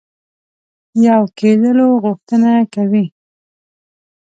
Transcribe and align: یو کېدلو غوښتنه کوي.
یو 1.05 1.21
کېدلو 1.39 1.87
غوښتنه 2.03 2.51
کوي. 2.73 3.05